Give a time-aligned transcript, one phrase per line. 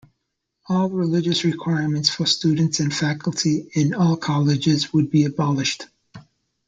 [0.67, 5.85] All religious requirements for students and faculty in all colleges would be abolished.